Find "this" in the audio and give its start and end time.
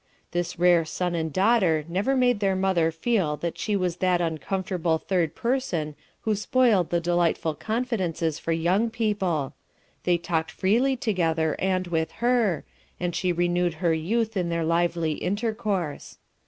0.31-0.57